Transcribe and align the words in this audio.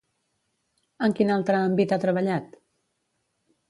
En 1.09 1.15
quin 1.21 1.33
altre 1.35 1.61
àmbit 1.69 1.97
ha 1.99 2.03
treballat? 2.07 2.61